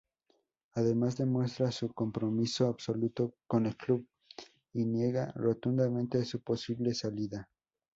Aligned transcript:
Además 0.73 1.15
demuestra 1.15 1.71
su 1.71 1.93
compromiso 1.93 2.65
absoluto 2.67 3.35
con 3.45 3.67
el 3.67 3.77
club 3.77 4.07
y 4.73 4.83
niega 4.87 5.31
rotundamente 5.35 6.25
su 6.25 6.41
posible 6.41 6.95
salida. 6.95 7.47